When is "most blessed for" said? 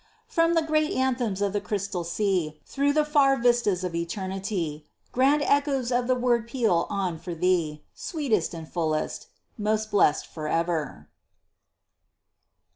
9.59-10.47